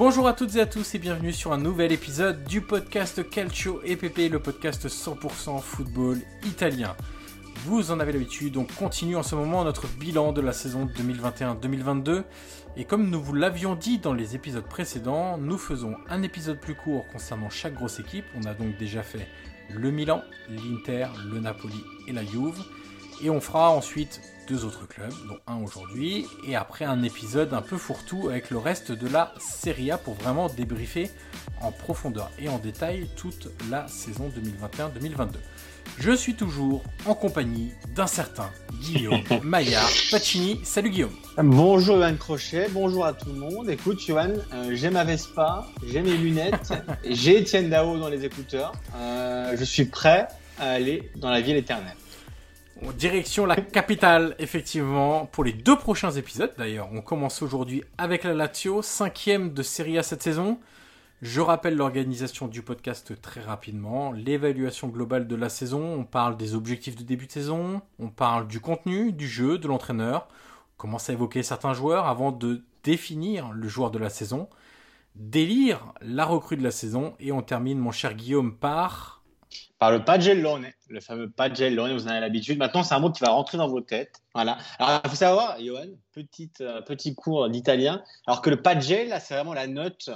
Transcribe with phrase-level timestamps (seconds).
[0.00, 3.82] Bonjour à toutes et à tous et bienvenue sur un nouvel épisode du podcast Calcio
[3.84, 6.96] EPP, le podcast 100% football italien.
[7.66, 12.22] Vous en avez l'habitude, on continue en ce moment notre bilan de la saison 2021-2022
[12.78, 16.74] et comme nous vous l'avions dit dans les épisodes précédents, nous faisons un épisode plus
[16.74, 18.24] court concernant chaque grosse équipe.
[18.42, 19.28] On a donc déjà fait
[19.68, 22.58] le Milan, l'Inter, le Napoli et la Juve
[23.22, 27.62] et on fera ensuite deux autres clubs, dont un aujourd'hui, et après un épisode un
[27.62, 31.08] peu fourre-tout avec le reste de la Serie A pour vraiment débriefer
[31.60, 34.28] en profondeur et en détail toute la saison
[35.00, 35.28] 2021-2022.
[35.98, 38.50] Je suis toujours en compagnie d'un certain
[38.80, 40.58] Guillaume Maillard Pacini.
[40.64, 41.14] Salut Guillaume.
[41.38, 43.70] Bonjour Johan Crochet, bonjour à tout le monde.
[43.70, 46.72] Écoute Johan, euh, j'ai ma Vespa, j'ai mes lunettes,
[47.04, 48.72] j'ai Etienne Dao dans les écouteurs.
[48.96, 50.26] Euh, je suis prêt
[50.58, 51.94] à aller dans la ville éternelle.
[52.82, 56.52] Direction la capitale, effectivement, pour les deux prochains épisodes.
[56.58, 60.58] D'ailleurs, on commence aujourd'hui avec la Lazio, cinquième de Serie A cette saison.
[61.22, 66.54] Je rappelle l'organisation du podcast très rapidement, l'évaluation globale de la saison, on parle des
[66.54, 70.28] objectifs de début de saison, on parle du contenu, du jeu, de l'entraîneur,
[70.74, 74.48] on commence à évoquer certains joueurs avant de définir le joueur de la saison,
[75.14, 79.19] délire la recrue de la saison, et on termine, mon cher Guillaume, par...
[79.78, 82.58] Par le Pagellone, le fameux Pagellone, vous en avez l'habitude.
[82.58, 84.22] Maintenant, c'est un mot qui va rentrer dans vos têtes.
[84.34, 84.58] Voilà.
[84.78, 89.34] Alors, il faut savoir, Johan, petite, euh, petit cours d'italien, alors que le Pagel, c'est
[89.34, 90.10] vraiment la note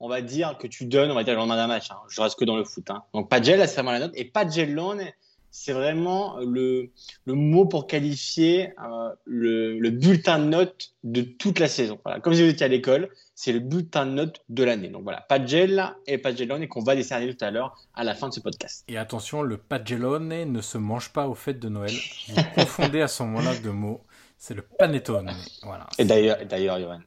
[0.00, 1.90] on va dire, que tu donnes, on va dire, le lendemain d'un match.
[1.90, 1.98] Hein.
[2.08, 2.90] Je reste que dans le foot.
[2.90, 3.02] Hein.
[3.12, 4.12] Donc, Pagel, c'est vraiment la note.
[4.14, 5.04] Et Pagellone,
[5.50, 6.90] c'est vraiment le,
[7.26, 11.98] le mot pour qualifier euh, le, le, bulletin de notes de toute la saison.
[12.22, 13.10] Comme si vous étiez à l'école,
[13.42, 14.88] c'est le bulletin de notes de l'année.
[14.88, 18.34] Donc voilà, Pagel et Pagellone qu'on va décerner tout à l'heure à la fin de
[18.34, 18.84] ce podcast.
[18.86, 21.94] Et attention, le Pagellone ne se mange pas aux fêtes de Noël.
[22.28, 24.02] Vous confondez à ce moment-là deux mots.
[24.36, 25.32] C'est le panettone.
[25.62, 25.86] Voilà.
[25.98, 27.00] Et d'ailleurs, d'ailleurs, Johan,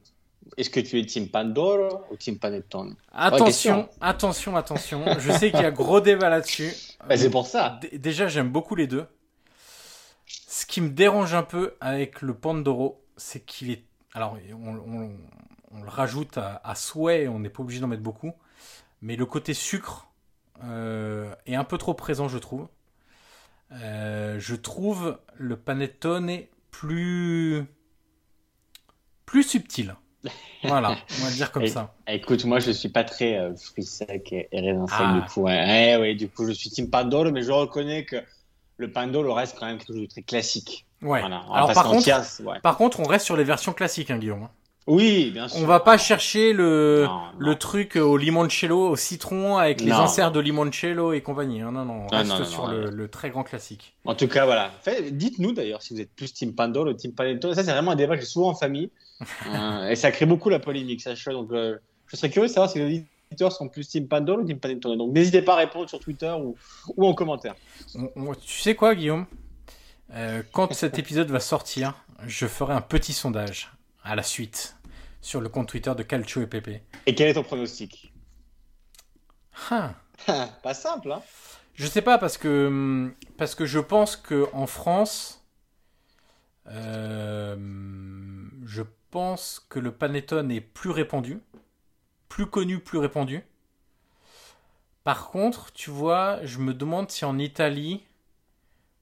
[0.56, 2.96] Est-ce que tu es Team Pandoro ou Team Panettone?
[3.12, 5.04] Attention, attention, attention.
[5.20, 6.72] Je sais qu'il y a gros débat là-dessus.
[7.08, 7.78] Bah, c'est pour ça.
[7.82, 9.04] D- Déjà, j'aime beaucoup les deux.
[10.26, 13.84] Ce qui me dérange un peu avec le Pandoro, c'est qu'il est.
[14.14, 15.16] Alors, on, on-
[15.74, 18.32] on le rajoute à, à souhait, on n'est pas obligé d'en mettre beaucoup.
[19.02, 20.08] Mais le côté sucre
[20.62, 22.68] euh, est un peu trop présent, je trouve.
[23.72, 26.38] Euh, je trouve le panettone
[26.70, 27.64] plus.
[29.26, 29.94] plus subtil.
[30.66, 31.92] Voilà, on va dire comme Et- ça.
[32.06, 35.20] Écoute, moi, je suis pas très euh, fruits secs et, et raisins secs, Ah.
[35.20, 35.42] du coup.
[35.42, 35.92] Ouais.
[35.94, 38.16] Eh ouais, du coup, je suis Team Pandoro, mais je reconnais que
[38.78, 40.86] le Pandoro reste quand même quelque chose de très classique.
[41.02, 41.20] Ouais.
[41.20, 41.44] Voilà.
[41.52, 42.60] Alors, par contre, ouais.
[42.62, 44.48] par contre, on reste sur les versions classiques, hein, Guillaume.
[44.86, 45.60] Oui, bien sûr.
[45.62, 50.00] On va pas chercher le, Non, le truc au limoncello, au citron, avec les Non.
[50.00, 51.62] inserts de limoncello et compagnie.
[51.62, 51.72] hein.
[51.72, 53.94] Non, non, on Non, reste sur le, très grand classique.
[54.04, 54.70] En tout cas, voilà.
[55.10, 57.54] Dites-nous d'ailleurs si vous êtes plus Team Pandoro ou Team Panettone.
[57.54, 58.90] Ça, c'est vraiment un débat que j'ai souvent en famille.
[59.46, 61.78] Euh, et ça crée beaucoup la polémique, sache Donc, euh,
[62.08, 64.98] je serais curieux de savoir si les auditeurs sont plus Team Pandoro ou Team Panettone.
[64.98, 66.56] Donc, n'hésitez pas à répondre sur Twitter ou,
[66.96, 67.54] ou en commentaire.
[67.94, 69.24] On- on- tu sais quoi, Guillaume?
[70.14, 71.94] Euh, Quand cet épisode va sortir,
[72.26, 73.70] je ferai un petit sondage
[74.04, 74.76] à la suite
[75.20, 76.82] sur le compte Twitter de Calcio et Pepe.
[77.06, 78.12] Et quel est ton pronostic?
[79.70, 79.94] Ah.
[80.62, 81.22] Pas simple, hein
[81.74, 85.44] Je sais pas parce que parce que je pense que en France,
[86.68, 87.56] euh,
[88.64, 91.40] je pense que le panettone est plus répandu,
[92.28, 93.42] plus connu, plus répandu.
[95.02, 98.04] Par contre, tu vois, je me demande si en Italie,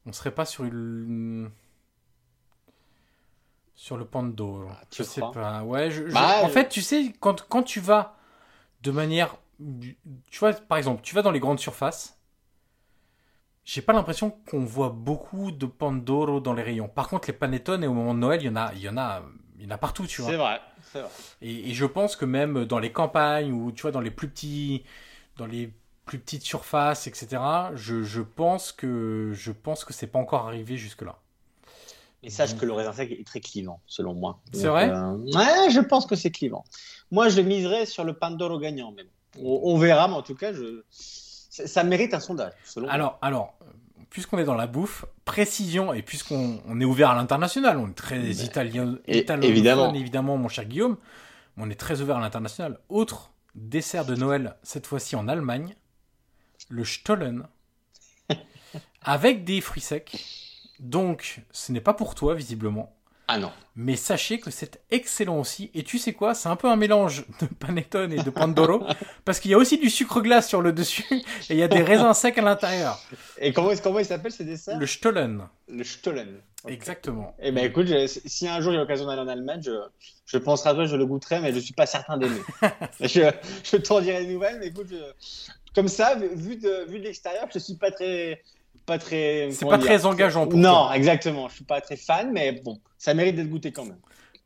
[0.06, 1.50] on serait pas sur une
[3.82, 4.68] sur le Pandoro.
[4.90, 5.64] tu je sais pas.
[5.64, 8.16] Ouais, je- je- Bah, en euh, fait, tu sais, quand, quand tu vas
[8.82, 9.36] de manière.
[10.30, 12.16] Tu vois, par exemple, tu vas dans les grandes surfaces.
[13.64, 16.88] J'ai pas l'impression qu'on voit beaucoup de Pandoro dans les rayons.
[16.88, 18.88] Par contre, les panettones, et au moment de Noël, il y en a, il y
[18.88, 19.22] en a,
[19.58, 20.30] il y en a partout, tu vois.
[20.30, 20.60] C'est vrai.
[20.92, 21.10] C'est vrai.
[21.40, 24.28] Et, et je pense que même dans les campagnes ou tu vois dans les plus
[24.28, 24.84] petits,
[25.38, 25.72] dans les
[26.06, 27.72] plus petites surfaces, etc.
[27.74, 31.18] Je, je pense que je pense que c'est pas encore arrivé jusque là.
[32.24, 34.40] Et sache que le raisin sec est très clivant, selon moi.
[34.52, 36.64] C'est vrai euh, Ouais, je pense que c'est clivant.
[37.10, 39.10] Moi, je miserais sur le Pandoro gagnant, mais bon.
[39.44, 40.82] On, on verra, mais en tout cas, je...
[40.90, 42.94] ça, mérite un sondage, selon moi.
[42.94, 43.54] Alors, alors,
[44.10, 47.94] puisqu'on est dans la bouffe, précision et puisqu'on on est ouvert à l'international, on est
[47.94, 49.94] très italien, et- italophone, évidemment.
[49.94, 50.98] évidemment, mon cher Guillaume,
[51.56, 52.78] on est très ouvert à l'international.
[52.88, 55.74] Autre dessert de Noël, cette fois-ci en Allemagne,
[56.68, 57.46] le Stollen,
[59.02, 60.12] avec des fruits secs.
[60.80, 62.94] Donc, ce n'est pas pour toi, visiblement.
[63.28, 63.52] Ah non.
[63.76, 65.70] Mais sachez que c'est excellent aussi.
[65.74, 66.34] Et tu sais quoi?
[66.34, 68.84] C'est un peu un mélange de panettone et de pandoro.
[69.24, 71.04] parce qu'il y a aussi du sucre glace sur le dessus.
[71.48, 73.00] Et il y a des raisins secs à l'intérieur.
[73.38, 75.48] Et comment, comment il s'appelle ces desserts Le Stollen.
[75.68, 76.40] Le Stollen.
[76.66, 77.34] Exactement.
[77.40, 79.70] Eh ben écoute, je- si un jour j'ai l'occasion d'aller en Allemagne, je,
[80.26, 82.40] je penserai à toi, je le goûterai, mais je suis pas certain d'aimer.
[83.00, 83.30] je,
[83.64, 87.48] je t'en dirai des nouvelles, mais écoute, je- comme ça, vu de, vu de l'extérieur,
[87.52, 88.42] je suis pas très,
[88.86, 89.50] pas très.
[89.52, 90.96] C'est pas dire, très engageant pour Non, toi.
[90.96, 91.48] exactement.
[91.48, 93.98] Je suis pas très fan, mais bon, ça mérite d'être goûté quand même.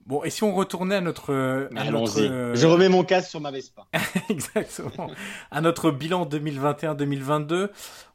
[0.06, 1.34] Bon, et si on retournait à notre.
[1.34, 3.86] à euh, Je remets mon casque sur ma Vespa.
[4.30, 5.10] Exactement.
[5.50, 7.70] À notre bilan 2021-2022,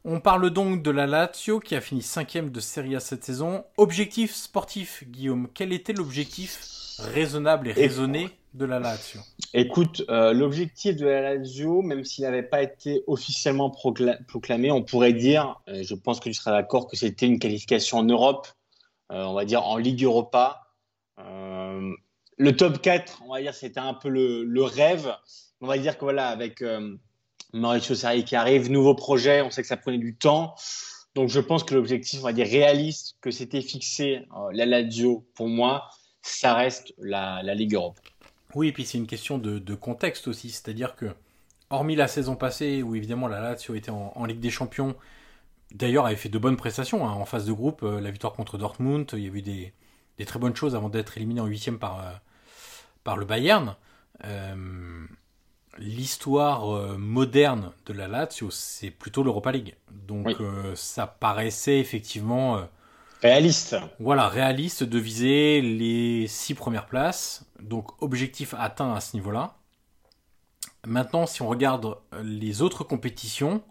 [0.06, 3.64] on parle donc de la Lazio qui a fini cinquième de Serie A cette saison.
[3.76, 5.48] Objectif sportif, Guillaume.
[5.52, 6.60] Quel était l'objectif
[6.98, 9.20] raisonnable et raisonné de la Lazio
[9.54, 14.82] Écoute, euh, l'objectif de la Lazio, même s'il n'avait pas été officiellement procla- proclamé, on
[14.82, 18.48] pourrait dire, euh, je pense que tu seras d'accord, que c'était une qualification en Europe,
[19.10, 20.58] euh, on va dire en Ligue Europa.
[22.38, 25.14] Le top 4, on va dire, c'était un peu le, rêve.
[25.60, 26.64] On va dire que voilà, avec
[27.52, 30.54] Mauricio Sarri qui arrive, nouveau projet, on sait que ça prenait du temps.
[31.14, 35.46] Donc je pense que l'objectif, on va dire réaliste, que c'était fixé, la Lazio, pour
[35.46, 35.88] moi,
[36.22, 38.00] ça reste la, la Ligue Europe.
[38.54, 40.50] Oui, et puis c'est une question de, de contexte aussi.
[40.50, 41.06] C'est-à-dire que,
[41.70, 44.94] hormis la saison passée, où évidemment la Lazio était en, en Ligue des Champions,
[45.74, 48.58] d'ailleurs avait fait de bonnes prestations hein, en phase de groupe, euh, la victoire contre
[48.58, 49.72] Dortmund, il y a eu des,
[50.18, 52.12] des très bonnes choses avant d'être éliminé en huitième par, euh,
[53.04, 53.76] par le Bayern.
[54.24, 55.06] Euh,
[55.78, 59.74] L'histoire moderne de la Lazio, c'est plutôt l'Europa League.
[59.90, 60.46] Donc Oui.
[60.74, 62.60] ça paraissait effectivement...
[63.24, 63.76] euh, Réaliste.
[63.98, 67.46] voilà, réaliste de viser les six premières places.
[67.60, 69.56] Donc objectif atteint à ce niveau-là.
[70.86, 73.62] Maintenant, si on regarde les autres compétitions,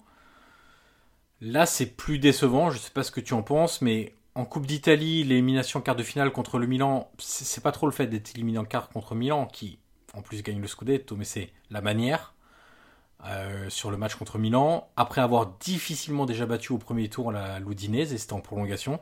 [1.41, 2.71] là c'est plus décevant.
[2.71, 6.03] Je sais pas ce que tu en penses, mais en Coupe d'Italie, l'élimination quart de
[6.03, 9.45] finale contre le Milan, c'est pas trop le fait d'être éliminé en quart contre Milan
[9.47, 9.79] qui
[10.13, 12.33] en plus gagne le Scudetto, mais c'est la manière.
[13.25, 17.59] euh, sur le match contre Milan, après avoir difficilement déjà battu au premier tour la
[17.59, 18.99] l'Udinese, et c'était en prolongation.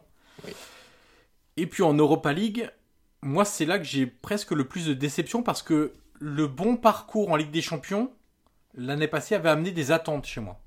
[1.57, 2.69] Et puis en Europa League,
[3.21, 7.31] moi c'est là que j'ai presque le plus de déception parce que le bon parcours
[7.31, 8.11] en Ligue des Champions,
[8.73, 10.59] l'année passée, avait amené des attentes chez moi.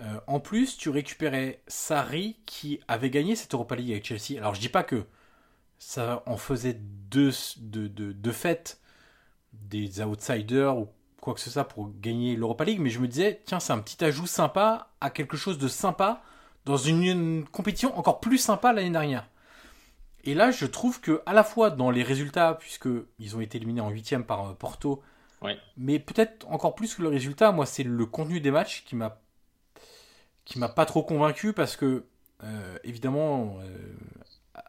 [0.00, 4.38] Euh, en plus, tu récupérais Sarri qui avait gagné cette Europa League avec Chelsea.
[4.38, 5.04] Alors je dis pas que
[5.78, 8.80] ça en faisait deux, de, de, de fait
[9.52, 10.88] des outsiders ou
[11.20, 13.78] quoi que ce soit pour gagner l'Europa League, mais je me disais, tiens, c'est un
[13.78, 16.22] petit ajout sympa à quelque chose de sympa
[16.66, 19.28] dans une, une compétition encore plus sympa l'année dernière.
[20.24, 23.58] Et là, je trouve que à la fois dans les résultats, puisque ils ont été
[23.58, 25.02] éliminés en huitième par euh, Porto,
[25.42, 25.58] Ouais.
[25.76, 29.20] mais peut-être encore plus que le résultat, moi, c'est le contenu des matchs qui m'a
[30.44, 32.04] qui m'a pas trop convaincu parce que
[32.42, 33.94] euh, évidemment, euh,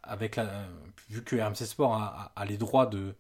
[0.04, 0.50] avec la,
[1.10, 3.16] vu que RMC Sport a, a- a les droits de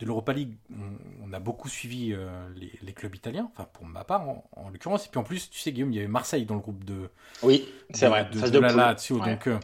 [0.00, 3.86] de l'Europa League, on, on a beaucoup suivi euh, les, les clubs italiens, enfin pour
[3.86, 5.06] ma part en, en l'occurrence.
[5.06, 7.10] Et puis en plus, tu sais Guillaume, il y avait Marseille dans le groupe de
[7.42, 8.24] Oui, c'est vrai.
[8.30, 8.72] de, la.
[8.72, 9.20] Lazio.
[9.20, 9.30] Ouais.
[9.34, 9.58] Donc, euh,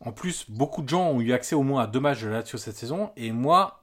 [0.00, 2.38] en plus, beaucoup de gens ont eu accès au moins à deux matchs de la
[2.40, 3.10] Lazio cette saison.
[3.16, 3.82] Et moi,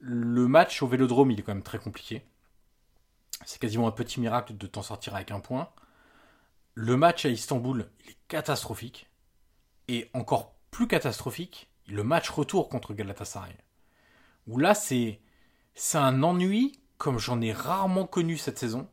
[0.00, 2.22] le match au Vélodrome, il est quand même très compliqué.
[3.44, 5.68] C'est quasiment un petit miracle de t'en sortir avec un point.
[6.74, 9.08] Le match à Istanbul, il est catastrophique.
[9.88, 13.54] Et encore plus catastrophique, le match retour contre Galatasaray.
[14.48, 15.20] Où là, c'est
[15.74, 18.88] c'est un ennui comme j'en ai rarement connu cette saison.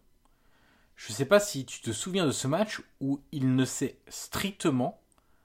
[0.96, 5.02] Je sais pas si tu te souviens de ce match où il ne s'est strictement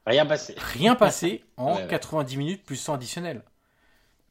[0.07, 0.55] Rien passé.
[0.59, 1.89] rien passé en Ouais, ouais.
[1.89, 3.43] 90 minutes plus 100 additionnel.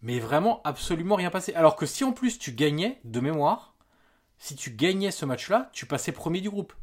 [0.02, 1.54] Mais vraiment absolument rien passé.
[1.56, 3.76] Alors que si en plus tu gagnais, de mémoire,
[4.38, 6.74] si tu gagnais ce match-là, tu passais premier du groupe.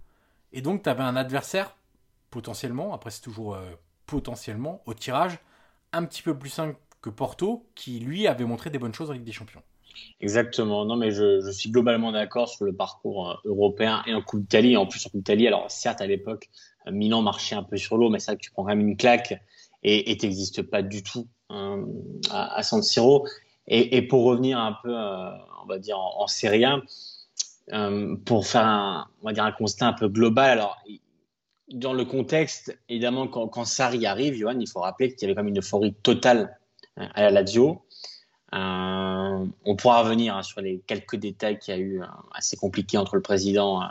[0.52, 1.76] Et donc tu avais un adversaire
[2.30, 3.70] potentiellement, après c'est toujours euh,
[4.04, 5.38] potentiellement, au tirage,
[5.92, 6.76] un petit peu plus simple
[7.12, 9.62] Porto, qui lui avait montré des bonnes choses en Ligue des Champions.
[10.20, 10.84] Exactement.
[10.84, 14.76] Non, mais je, suis globalement d'accord sur le parcours euh, européen et en Coupe d'Italie.
[14.76, 16.48] En plus, en Coupe d'Italie, alors certes, à l'époque,
[16.86, 18.86] euh, Milan marchait un peu sur l'eau, mais c'est vrai que tu prends quand même
[18.86, 19.40] une claque
[19.88, 21.84] et t'existes pas du tout hein,
[22.30, 23.26] à, San Siro.
[23.68, 25.30] Et, et pour revenir un peu, euh,
[25.62, 26.80] on va dire, en, en Serie A,
[27.72, 30.78] euh, pour faire un, on va dire un constat un peu global, alors
[31.72, 35.34] dans le contexte, évidemment, quand, quand Sarri arrive, Johan, il faut rappeler qu'il y avait
[35.34, 36.46] quand même une euphorie totale euh,
[36.96, 37.82] à la Lazio.
[38.54, 42.56] Euh, on pourra revenir hein, sur les quelques détails qu'il y a eu euh, assez
[42.56, 43.82] compliqués entre le président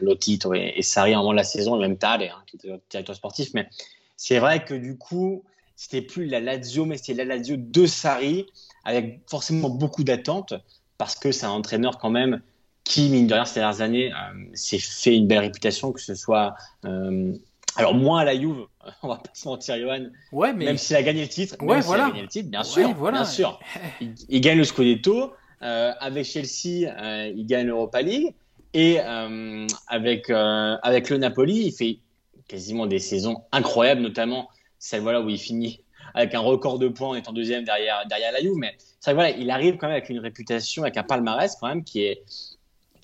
[0.00, 2.56] Lotito et, et Sarri à un moment de la saison, et même Tade, hein, qui
[2.56, 3.52] était directeur sportif.
[3.52, 3.68] Mais
[4.16, 5.42] c'est vrai que du coup,
[5.74, 8.46] c'était plus la Lazio, mais c'était la Lazio de Sarri,
[8.84, 10.54] avec forcément beaucoup d'attentes,
[10.98, 12.40] parce que c'est un entraîneur quand même
[12.84, 16.14] qui, mine de rien, ces dernières années, euh, s'est fait une belle réputation, que ce
[16.14, 16.54] soit...
[16.84, 17.34] euh,
[17.76, 18.66] alors, moins à la Juve,
[19.02, 21.76] on va pas se mentir, Johan, Ouais, mais même s'il a gagné le titre, Ouais,
[21.76, 22.04] même voilà.
[22.06, 23.18] a gagné le titre, bien Ouais, sûr, voilà.
[23.18, 23.60] bien sûr.
[24.00, 28.34] Il, il gagne le Scudetto, euh, avec Chelsea, euh, il gagne l'Europa League,
[28.74, 31.98] et euh, avec avec avec le Napoli, il fait
[32.48, 35.82] quasiment des saisons incroyables, notamment celle voilà où il finit
[36.14, 38.56] avec un record de points en étant deuxième derrière derrière la Juve.
[38.56, 41.56] Mais c'est vrai que voilà, il arrive quand même avec une réputation, avec un palmarès
[41.58, 42.22] quand même qui est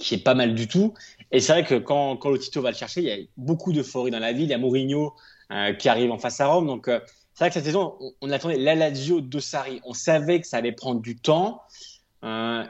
[0.03, 0.95] qui est pas mal du tout.
[1.31, 4.11] Et c'est vrai que quand, quand Lotito va le chercher, il y a beaucoup d'euphorie
[4.11, 4.45] dans la ville.
[4.45, 5.15] Il y a Mourinho
[5.53, 6.67] euh, qui arrive en face à Rome.
[6.67, 7.01] Donc, euh,
[7.35, 9.81] c'est vrai que cette saison, on, on attendait la Lazio de Sarri.
[9.85, 11.63] On savait que ça allait prendre du temps.
[12.25, 12.65] Euh,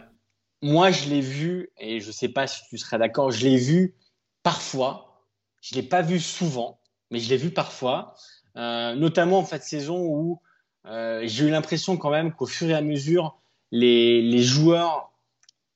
[0.61, 3.97] moi, je l'ai vu, et je sais pas si tu serais d'accord, je l'ai vu
[4.43, 5.27] parfois.
[5.61, 6.79] Je l'ai pas vu souvent,
[7.11, 8.15] mais je l'ai vu parfois.
[8.57, 10.43] Euh, notamment en fin de saison où
[10.87, 15.11] euh, j'ai eu l'impression quand même qu'au fur et à mesure, les, les joueurs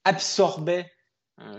[0.05, 0.93] absorbaient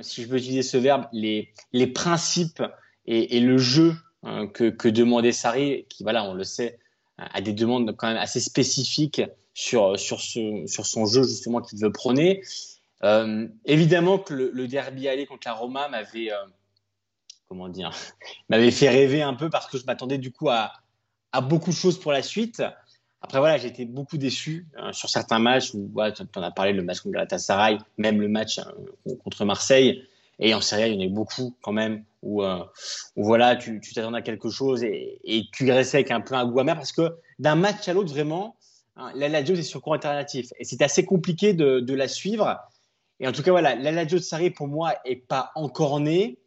[0.01, 2.63] si je peux utiliser ce verbe, les, les principes
[3.05, 6.79] et, le jeu euh, que, que demandait Sarri, qui, voilà, on le sait,
[7.17, 9.21] a des demandes quand même assez spécifiques
[9.53, 12.43] sur, sur, ce, sur son jeu, justement, qu'il veut prôner.
[13.03, 16.45] Euh, évidemment que le, le derby aller contre la Roma m'avait, euh,
[17.47, 17.91] comment dire,
[18.49, 20.73] m'avait fait rêver un peu parce que je m'attendais du coup à,
[21.31, 22.61] à beaucoup de choses pour la suite.
[23.27, 26.51] Après, voilà, j'ai été beaucoup déçu euh, sur certains matchs où voilà, tu en as
[26.51, 30.01] parlé, le match contre Galatasaray, même le match euh, contre Marseille.
[30.39, 32.63] Et en Serie A, il y en a eu beaucoup quand même où, euh,
[33.17, 35.19] où voilà, tu t'attendais à quelque chose et,
[35.51, 38.55] tu restais avec un peu un goût amer parce que d'un match à l'autre, vraiment,
[38.95, 40.53] hein, la Lazio est sur cours alternatif.
[40.57, 42.57] Et c'était assez compliqué de, la suivre.
[43.19, 46.39] Et en tout cas, voilà, la Lazio de Sarri, pour moi, est pas encore née.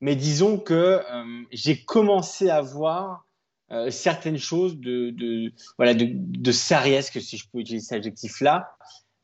[0.00, 1.02] Mais disons que
[1.50, 3.24] j'ai commencé à voir
[3.70, 8.70] euh, certaines choses de, voilà de, de sarriesque si je peux utiliser cet adjectif là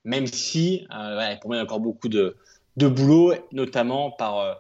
[0.05, 2.37] même si euh, pour moi il y a encore beaucoup de,
[2.77, 4.53] de boulot notamment par euh,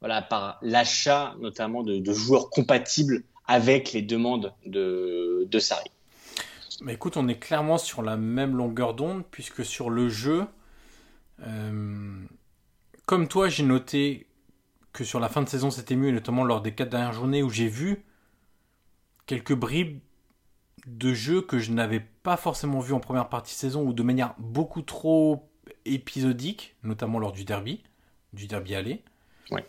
[0.00, 0.28] voilà
[0.62, 5.58] l'achat notamment de, joueurs compatibles avec les demandes de, de.
[6.80, 10.46] Mais écoute, on est clairement sur la même longueur d'onde, puisque sur le jeu,
[13.04, 14.26] comme toi, j'ai noté
[14.94, 17.50] que sur la fin de saison, c'était mieux, notamment lors des quatre dernières journées où
[17.50, 18.02] j'ai vu
[19.26, 20.00] quelques bribes
[20.86, 24.02] de jeu que je n'avais pas forcément vu en première partie de saison, ou de
[24.02, 25.48] manière beaucoup trop
[25.84, 27.82] épisodiques, notamment lors du derby,
[28.32, 29.02] du derby aller.
[29.50, 29.64] Ouais.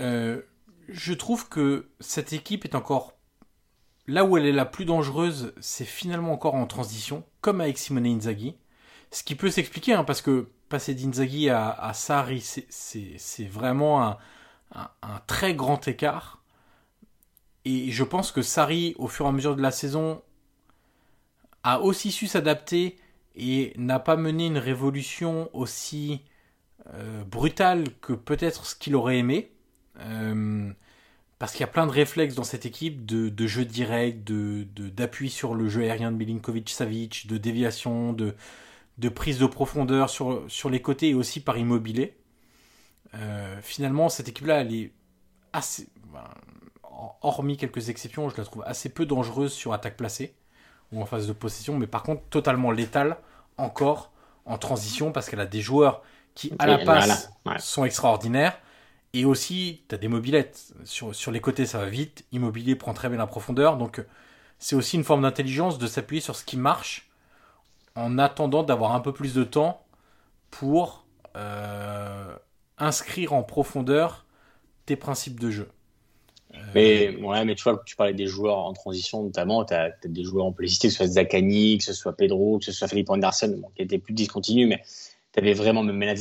[0.00, 0.42] Euh,
[0.88, 3.14] je trouve que cette équipe est encore
[4.06, 8.06] là où elle est la plus dangereuse, c'est finalement encore en transition, comme avec Simone
[8.06, 8.56] Inzaghi.
[9.10, 14.18] Ce qui peut s'expliquer, hein, parce que passer d'Inzaghi à, à Sarri, c'est vraiment un,
[14.74, 16.41] un, un, très grand écart.
[17.64, 20.22] Et je pense que Sarri, au fur et à mesure de la saison,
[21.62, 22.96] a aussi su s'adapter
[23.36, 26.22] et n'a pas mené une révolution aussi
[26.94, 29.52] euh, brutale que peut-être ce qu'il aurait aimé.
[30.00, 30.72] Euh,
[31.38, 34.64] parce qu'il y a plein de réflexes dans cette équipe de, de jeu direct, de,
[34.88, 38.34] d'appui sur le jeu aérien de Milinkovic-Savic, de déviation, de,
[38.98, 42.14] de prise de profondeur sur, sur les côtés et aussi par immobilier.
[43.14, 44.92] Euh, finalement, cette équipe-là, elle est
[45.52, 45.88] assez.
[46.12, 46.22] Ben,
[47.22, 50.34] hormis quelques exceptions, je la trouve assez peu dangereuse sur attaque placée
[50.92, 53.16] ou en phase de possession, mais par contre totalement létale
[53.58, 54.10] encore
[54.44, 56.02] en transition parce qu'elle a des joueurs
[56.34, 57.56] qui à la passe voilà.
[57.56, 57.62] ouais.
[57.62, 58.58] sont extraordinaires
[59.12, 62.94] et aussi tu as des mobilettes sur, sur les côtés ça va vite, Immobilier prend
[62.94, 64.04] très bien la profondeur donc
[64.58, 67.10] c'est aussi une forme d'intelligence de s'appuyer sur ce qui marche
[67.94, 69.84] en attendant d'avoir un peu plus de temps
[70.50, 71.04] pour
[71.36, 72.36] euh,
[72.78, 74.24] inscrire en profondeur
[74.86, 75.68] tes principes de jeu.
[76.74, 80.24] Mais, ouais, mais tu vois, tu parlais des joueurs en transition, notamment, tu as, des
[80.24, 83.10] joueurs en publicité, que ce soit Zakani, que ce soit Pedro, que ce soit Philippe
[83.10, 84.82] Anderson, qui étaient plus discontinus, mais
[85.32, 86.14] tu avais vraiment même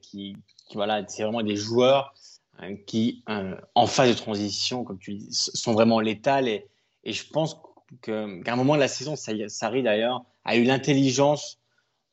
[0.00, 0.36] qui,
[0.74, 2.14] voilà, c'est vraiment des joueurs
[2.58, 6.48] hein, qui, euh, en phase de transition, comme tu dis, sont vraiment létales.
[6.48, 6.66] Et,
[7.04, 7.56] et je pense
[8.00, 11.58] qu'à un moment de la saison, Sarri d'ailleurs a eu l'intelligence,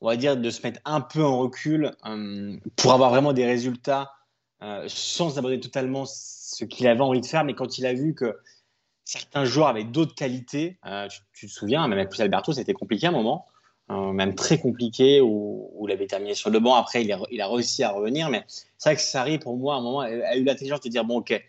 [0.00, 3.46] on va dire, de se mettre un peu en recul euh, pour avoir vraiment des
[3.46, 4.12] résultats
[4.62, 6.04] euh, sans abandonner totalement
[6.50, 8.36] ce qu'il avait envie de faire, mais quand il a vu que
[9.04, 13.10] certains joueurs avaient d'autres qualités, euh, tu, te souviens, même avec Alberto, c'était compliqué à
[13.10, 13.46] un moment,
[13.90, 16.74] euh, même très compliqué, où, il avait terminé sur le banc.
[16.74, 18.44] Après, il a, réussi à revenir, mais
[18.78, 21.18] c'est vrai que Sarri, pour moi, à un moment, a eu l'intelligence de dire bon,
[21.18, 21.42] ok,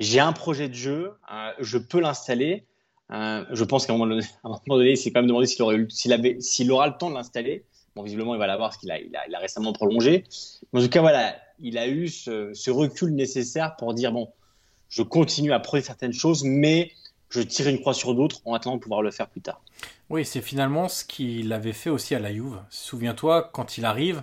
[0.00, 2.64] j'ai un projet de jeu, euh, je peux l'installer.
[3.10, 4.16] Je pense qu'à un, moment
[4.68, 5.62] donné, il s'est quand même demandé s'il
[6.72, 7.64] aura le temps de l'installer.
[7.94, 10.24] Bon, visiblement, il va l'avoir parce qu'il a, récemment prolongé.
[10.72, 14.32] Mais en tout cas, voilà, il a eu ce recul nécessaire pour dire bon,
[14.94, 16.92] je continue à prouver certaines choses, mais
[17.28, 19.60] je tire une croix sur d'autres en attendant de pouvoir le faire plus tard.
[20.08, 22.60] Oui, c'est finalement ce qu'il avait fait aussi à la Juve.
[22.70, 24.22] Souviens-toi, quand il arrive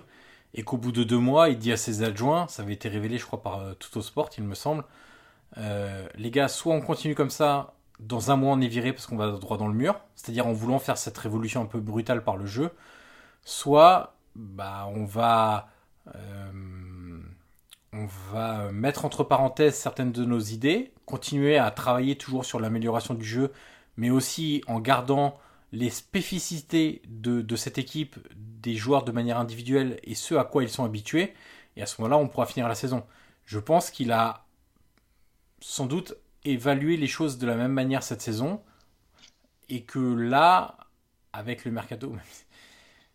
[0.54, 3.18] et qu'au bout de deux mois, il dit à ses adjoints, ça avait été révélé,
[3.18, 4.84] je crois, par euh, Tutto Sport, il me semble,
[5.58, 9.06] euh, les gars, soit on continue comme ça, dans un mois on est viré parce
[9.06, 12.24] qu'on va droit dans le mur, c'est-à-dire en voulant faire cette révolution un peu brutale
[12.24, 12.70] par le jeu,
[13.44, 15.68] soit bah, on va...
[16.14, 16.50] Euh,
[17.92, 23.14] on va mettre entre parenthèses certaines de nos idées, continuer à travailler toujours sur l'amélioration
[23.14, 23.52] du jeu,
[23.96, 25.38] mais aussi en gardant
[25.72, 30.62] les spécificités de, de, cette équipe, des joueurs de manière individuelle et ce à quoi
[30.62, 31.34] ils sont habitués.
[31.76, 33.04] Et à ce moment-là, on pourra finir la saison.
[33.44, 34.46] Je pense qu'il a
[35.60, 38.62] sans doute évalué les choses de la même manière cette saison
[39.68, 40.76] et que là,
[41.32, 42.14] avec le mercato,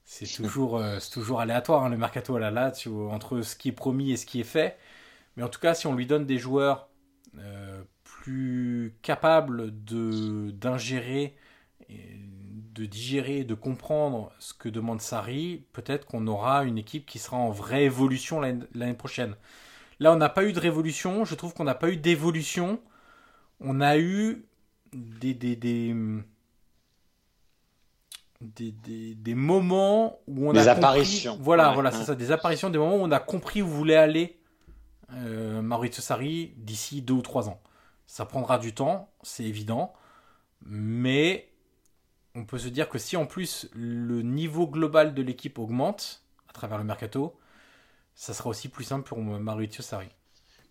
[0.10, 1.00] c'est toujours, euh,
[1.38, 4.40] aléatoire, hein, le mercato à la latte, entre ce qui est promis et ce qui
[4.40, 4.78] est fait.
[5.36, 6.90] Mais en tout cas, si on lui donne des joueurs
[7.38, 9.70] euh, plus capables
[10.54, 11.36] d'ingérer,
[11.90, 17.36] de, digérer, de comprendre ce que demande Sarri, peut-être qu'on aura une équipe qui sera
[17.36, 19.36] en vraie évolution l'année prochaine.
[20.00, 22.80] Là, on n'a pas eu de révolution, je trouve qu'on n'a pas eu d'évolution.
[23.60, 24.46] On a eu
[24.94, 25.96] des, des
[28.42, 31.32] des, des, des, moments où on des a apparitions.
[31.32, 31.98] Compris, voilà, ouais, voilà, ouais.
[31.98, 34.38] c'est ça, des apparitions, des moments où on a compris où voulait aller
[35.14, 37.60] euh, Maurizio Sarri d'ici deux ou trois ans.
[38.06, 39.94] Ça prendra du temps, c'est évident,
[40.66, 41.50] mais
[42.36, 46.54] on peut se dire que si en plus le niveau global de l'équipe augmente à
[46.54, 47.38] travers le mercato,
[48.16, 50.10] ça sera aussi plus simple pour Maurizio Sarri.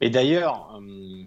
[0.01, 1.25] Et d'ailleurs, euh,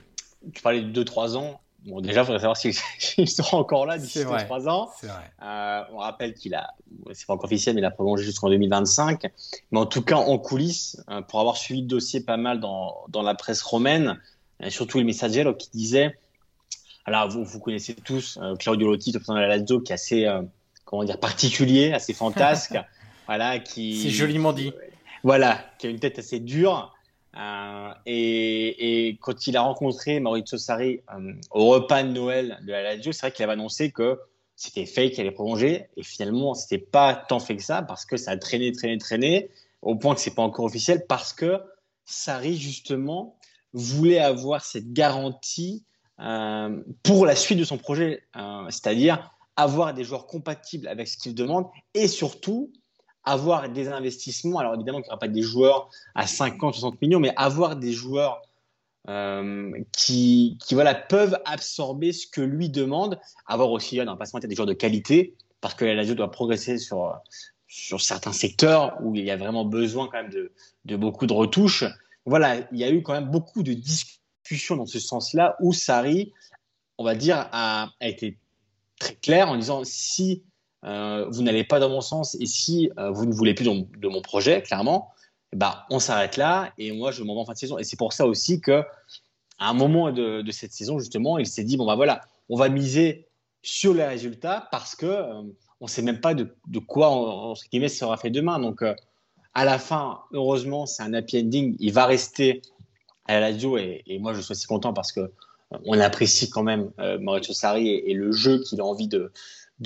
[0.53, 3.97] tu parlais de 2-3 ans, Bon, déjà, il faudrait savoir s'il si sera encore là
[3.97, 4.89] d'ici 3 ans.
[5.03, 6.73] Euh, on rappelle qu'il a,
[7.13, 9.27] c'est pas encore officiel, mais il a prolongé jusqu'en 2025.
[9.71, 13.05] Mais en tout cas, en coulisses, euh, pour avoir suivi le dossier pas mal dans,
[13.07, 14.19] dans la presse romaine,
[14.61, 16.17] et surtout le Messaggero qui disait,
[17.05, 20.41] alors vous, vous connaissez tous euh, Claudio Lotti, de la Lazio, qui est assez, euh,
[20.85, 22.77] comment dire, particulier, assez fantasque,
[23.25, 24.01] voilà, qui.
[24.03, 24.73] C'est joliment dit.
[25.23, 26.93] Voilà, qui a une tête assez dure.
[27.37, 32.83] Euh, et, quand il a rencontré Maurizio Sarri euh, au repas de Noël de la
[32.83, 34.19] Lazio, c'est vrai qu'il avait annoncé que
[34.55, 35.87] c'était fait, qu'il allait prolonger.
[35.95, 39.49] Et finalement, c'était pas tant fait que ça parce que ça a traîné, traîné, traîné
[39.81, 41.61] au point que c'est pas encore officiel parce que
[42.05, 43.37] Sarri justement
[43.73, 45.85] voulait avoir cette garantie
[46.19, 48.23] euh, pour la suite de son projet,
[48.69, 52.73] c'est-à-dire avoir des joueurs compatibles avec ce qu'il demande et surtout
[53.29, 54.59] avoir des investissements.
[54.59, 57.91] Alors évidemment, qu'il n'y aura pas des joueurs à 50, 60 millions, mais avoir des
[57.91, 58.41] joueurs
[59.07, 63.19] euh, qui, qui voilà, peuvent absorber ce que lui demande.
[63.45, 66.77] Avoir aussi, dans le passement, des joueurs de qualité, parce que la Lazio doit progresser
[66.77, 67.13] sur,
[67.67, 70.51] sur certains secteurs où il y a vraiment besoin quand même de,
[70.85, 71.85] de beaucoup de retouches.
[72.25, 76.33] Voilà, il y a eu quand même beaucoup de discussions dans ce sens-là où Sarri,
[76.97, 78.37] on va dire, a, a été
[78.99, 80.43] très clair en disant si
[80.85, 84.07] euh, vous n'allez pas dans mon sens et si euh, vous ne voulez plus de,
[84.07, 85.09] mon projet, clairement,
[85.53, 87.77] bah, on s'arrête là et moi je m'en vais en fin de saison.
[87.77, 88.83] Et c'est pour ça aussi que
[89.57, 92.69] à un moment de, cette saison, justement, il s'est dit bon bah voilà, on va
[92.69, 93.27] miser
[93.61, 95.41] sur les résultats parce que euh,
[95.81, 96.49] on ne sait même pas de,
[96.87, 98.59] quoi on, entre guillemets sera fait demain.
[98.59, 98.81] Donc
[99.53, 101.75] à la fin, heureusement, c'est un happy ending.
[101.79, 102.61] Il va rester
[103.25, 105.31] à la Lazio et, moi je suis aussi content parce que
[105.85, 109.31] on apprécie quand même Maurizio Sarri et, le jeu qu'il a envie de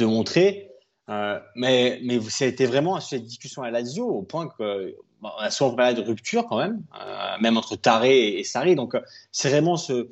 [0.05, 0.72] montrer.
[1.09, 4.47] Euh, mais, mais ça a été vraiment un sujet de discussion à Lazio au point
[4.47, 8.75] que on a souvent parlé de rupture quand même, euh, même entre Taré et, Sarri.
[8.75, 10.09] Donc euh, c'est vraiment ce,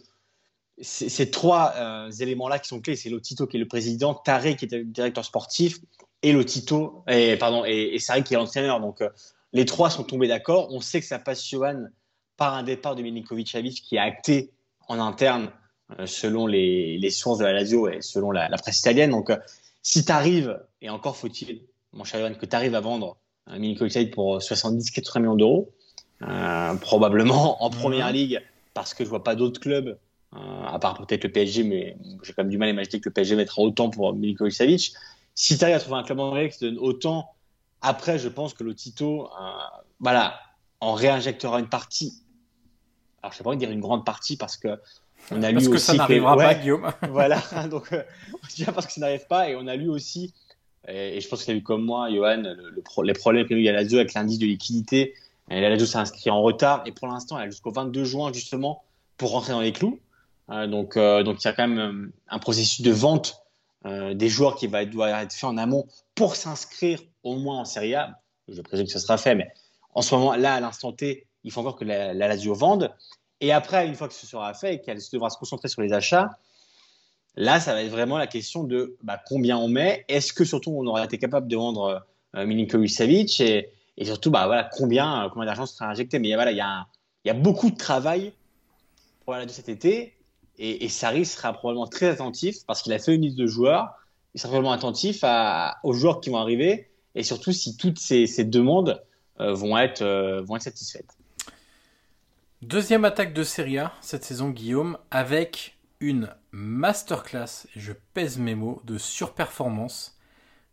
[0.82, 1.76] ces trois
[2.20, 2.96] éléments-là qui sont clés.
[2.96, 5.80] C'est Lotito qui est le président, Taré qui est le directeur sportif
[6.24, 8.80] et Lotito et pardon et, et Sarri qui est l'entraîneur.
[8.80, 9.02] Donc
[9.54, 10.68] les trois sont tombés d'accord.
[10.72, 11.86] On sait que ça passe Johan
[12.36, 14.52] par un départ de Milinkovic Savic qui est acté
[14.88, 15.52] en interne
[16.06, 19.12] selon les, les, sources de la Lazio et selon la, la presse italienne.
[19.12, 19.30] Donc
[19.84, 21.62] si tu arrives, et encore faut-il,
[21.94, 23.18] mon cher Ivan, que tu arrives à vendre
[23.48, 23.76] un mini
[24.12, 25.72] pour 70-80 millions d'euros,
[26.22, 28.42] euh, probablement en première ligue,
[28.74, 29.98] parce que je vois pas d'autres clubs,
[30.36, 33.10] euh, à part peut-être le PSG, mais j'ai quand même du mal à imaginer que
[33.10, 34.94] le PSG mettra autant pour Milinkovic Savic.
[35.34, 37.32] Si tu arrives à trouver un club anglais qui te donne autant,
[37.82, 39.52] après, je pense que le Tito, euh,
[40.00, 40.40] voilà,
[40.80, 42.22] en réinjectera une partie.
[43.22, 44.80] Alors, je sais pas dire une grande partie parce que
[45.30, 46.92] on a parce que ça n'arrivera pas, Guillaume.
[47.10, 48.04] voilà, donc euh,
[48.74, 50.34] parce que ça n'arrive pas, et on a lu aussi,
[50.88, 53.70] et, je pense que tu as vu comme moi, Johan, le, les problèmes qu'il y
[53.70, 55.14] a à Lazio avec l'indice de liquidité.
[55.48, 58.84] Lazio s'est inscrit en retard, et pour l'instant, elle a jusqu'au 22 juin justement
[59.18, 60.00] pour rentrer dans les clous.
[60.50, 63.38] Euh, donc, euh, donc il y a quand même euh, un processus de vente
[63.84, 67.96] des joueurs qui va, doit être fait en amont pour s'inscrire au moins en Serie
[67.96, 68.20] A.
[68.48, 69.48] Je présume que ce sera fait, mais
[69.96, 72.94] en ce moment, là, à l'instant T, il faut encore que la, la Lazio vende.
[73.42, 75.94] Et après, une fois que ce sera fait et qu'elle devra se concentrer sur les
[75.94, 76.30] achats,
[77.36, 80.06] là, ça va être vraiment la question de bah, combien on met.
[80.08, 83.68] Est-ce que surtout on aurait été capable de vendre euh, Milinkovic Savic et,
[84.04, 86.20] surtout, bah, voilà, combien, euh, combien d'argent sera injecté.
[86.20, 88.32] Mais voilà, il y, a beaucoup de travail
[89.26, 90.16] pour de cet été
[90.58, 93.94] et, et Sarri sera probablement très attentif parce qu'il a fait une liste de joueurs.
[94.34, 95.24] Il sera probablement attentif
[95.84, 99.02] aux joueurs qui vont arriver et surtout si toutes ces, demandes
[99.40, 101.18] euh, euh, vont être satisfaites.
[102.62, 108.84] Deuxième attaque de Serie A cette saison, Guillaume, avec une masterclass, je pèse mes mots,
[108.86, 110.20] de surperformance.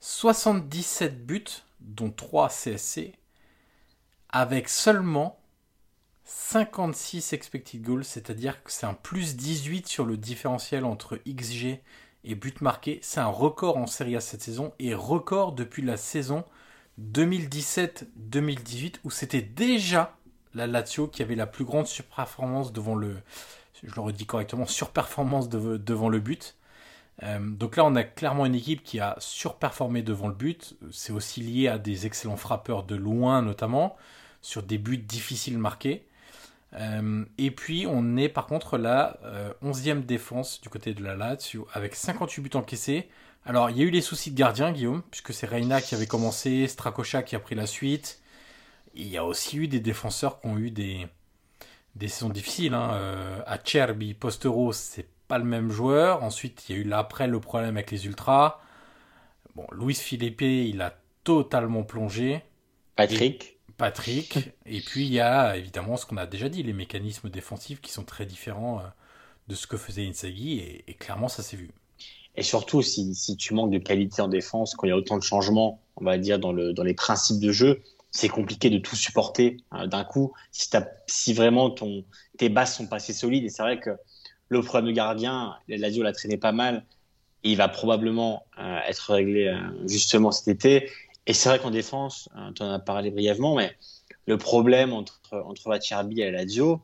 [0.01, 3.14] 77 buts, dont 3 CSC,
[4.29, 5.40] avec seulement
[6.24, 11.81] 56 expected goals, c'est-à-dire que c'est un plus 18 sur le différentiel entre XG
[12.22, 12.98] et but marqué.
[13.03, 16.44] C'est un record en Serie A cette saison et record depuis la saison
[17.01, 20.17] 2017-2018 où c'était déjà
[20.54, 23.16] la Lazio qui avait la plus grande surperformance devant le,
[23.82, 26.56] je le redis correctement, surperformance devant le but.
[27.22, 30.76] Euh, donc là, on a clairement une équipe qui a surperformé devant le but.
[30.90, 33.96] C'est aussi lié à des excellents frappeurs de loin, notamment,
[34.40, 36.06] sur des buts difficiles marqués.
[36.74, 39.18] Euh, et puis, on est par contre la
[39.62, 43.08] 11e euh, défense du côté de la Lazio, avec 58 buts encaissés.
[43.44, 46.06] Alors, il y a eu les soucis de gardien, Guillaume, puisque c'est Reina qui avait
[46.06, 48.20] commencé, Strakosha qui a pris la suite
[48.98, 51.06] il y a aussi eu des défenseurs qui ont eu des,
[51.94, 52.74] des saisons difficiles.
[52.74, 52.90] Hein.
[52.94, 56.22] Euh, à Cherby, Postero, c'est pas le même joueur.
[56.24, 58.61] Ensuite, il y a eu après le problème avec les Ultras.
[59.54, 62.42] Bon, Luis Felipe, il a totalement plongé.
[62.96, 63.58] Patrick.
[63.76, 64.38] Patrick.
[64.66, 67.92] Et puis, il y a évidemment ce qu'on a déjà dit, les mécanismes défensifs qui
[67.92, 68.82] sont très différents euh,
[69.46, 70.58] de ce que faisait Inzaghi.
[70.58, 71.70] Et, clairement, ça s'est vu.
[72.34, 75.18] Et surtout, si, si, tu manques de qualité en défense, quand il y a autant
[75.18, 78.78] de changements, on va dire, dans, le, dans les principes de jeu, c'est compliqué de
[78.78, 80.32] tout supporter euh, d'un coup.
[80.50, 80.68] Si,
[81.06, 82.04] si vraiment ton,
[82.38, 83.90] tes bases sont pas assez solides, et c'est vrai que
[84.48, 86.84] le problème de gardien, Lazio l'a traîné pas mal,
[87.42, 90.90] il va probablement euh, être réglé euh, justement cet été.
[91.26, 93.76] Et c'est vrai qu'en défense, tu en as parlé brièvement, mais
[94.26, 96.80] le problème entre, entre Vaccherbi et Lazio,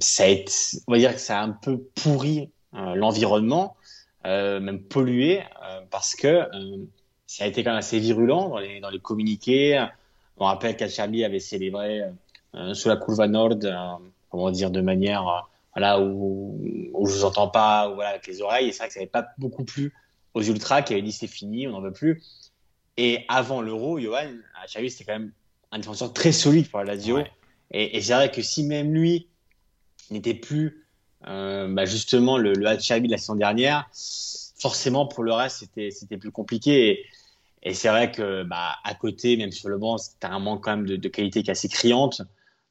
[0.00, 0.52] ça a été,
[0.86, 3.76] on va dire que ça a un peu pourri l'environnement,
[4.24, 5.42] même pollué,
[5.90, 6.46] parce que
[7.34, 9.84] ça a été quand même assez virulent dans les, dans les communiqués.
[10.36, 12.02] On rappelle qu'Alchabi avait célébré
[12.54, 13.74] euh, sous la Curva Nord, euh,
[14.30, 15.40] comment dire, de manière euh,
[15.74, 16.60] voilà, où,
[16.92, 18.68] où je vous entends pas, voilà, avec les oreilles.
[18.68, 19.92] Et c'est vrai que ça n'avait pas beaucoup plu
[20.34, 22.22] aux Ultras qui avaient dit c'est fini, on n'en veut plus.
[22.96, 24.30] Et avant l'Euro, Johan,
[24.66, 25.32] Xavi, c'était quand même
[25.72, 27.16] un défenseur très solide pour la Lazio.
[27.16, 27.32] Ouais.
[27.72, 29.26] Et, et c'est vrai que si même lui
[30.12, 30.86] n'était plus
[31.26, 35.90] euh, bah, justement le, le Xavi de la saison dernière, forcément pour le reste, c'était
[35.90, 36.90] c'était plus compliqué.
[36.90, 37.04] Et,
[37.64, 40.76] et c'est vrai que bah, à côté, même sur le banc, c'était un manque quand
[40.76, 42.22] même de, de qualité qui est assez criante.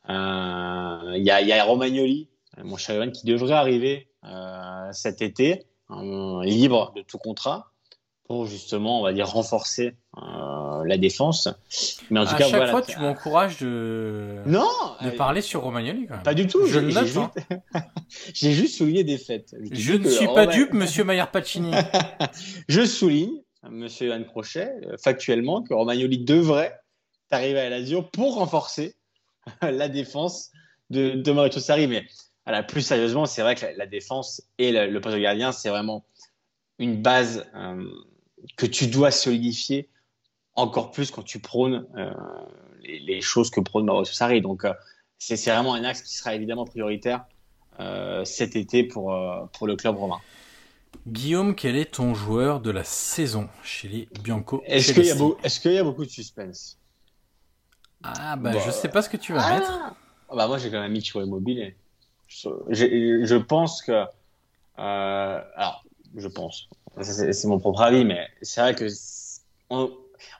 [0.09, 2.29] Euh, Il y, a, y a Romagnoli,
[2.63, 7.71] mon cher Johan, qui devrait arriver euh, cet été, euh, libre de tout contrat,
[8.25, 11.49] pour justement, on va dire, renforcer euh, la défense.
[12.09, 12.71] Mais en tout à cas, chaque voilà.
[12.71, 14.67] fois, tu m'encourages de, Non,
[15.01, 16.23] de euh, parler sur Romagnoli quand même.
[16.23, 16.65] pas du tout.
[16.65, 17.31] Je J'ai juste, hein.
[18.33, 19.53] j'ai juste souligné des faits.
[19.71, 21.71] Je ne que suis pas dupe, monsieur Maillard Pacini.
[22.69, 26.79] Je souligne, Monsieur Yann Crochet, euh, factuellement, que Romagnoli devrait
[27.31, 28.95] arriver à la Lazio pour renforcer
[29.61, 30.51] la défense
[30.89, 31.87] de, de Mauricio Sarri.
[31.87, 32.05] Mais
[32.45, 36.05] voilà, plus sérieusement, c'est vrai que la, défense et le, poste de gardien, c'est vraiment
[36.77, 37.83] une base euh,
[38.57, 39.89] que tu dois solidifier
[40.55, 42.11] encore plus quand tu prônes euh,
[42.83, 44.41] les, choses que prône Mauricio Sarri.
[44.41, 44.65] Donc,
[45.17, 47.25] c'est vraiment un axe qui sera évidemment prioritaire
[48.23, 49.17] cet été pour,
[49.53, 50.19] pour le club romain.
[51.07, 55.13] Guillaume, quel est ton joueur de la saison chez les Bianco Est-ce qu'il y, a
[55.15, 56.77] Celesti beau- est-ce qu'il y a beaucoup de suspense?
[58.03, 59.71] Ah bah, Bah, je sais pas ce que tu vas Ah mettre.
[60.29, 61.75] Ah bah moi j'ai quand même mis sur immobilier.
[62.27, 64.05] Je, je- je pense que euh,
[65.55, 65.83] alors
[66.15, 66.67] je pense
[67.01, 68.87] c'est mon propre avis mais c'est vrai que
[69.69, 69.91] on,